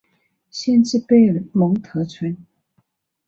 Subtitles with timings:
[0.49, 2.35] 县治贝尔蒙特村。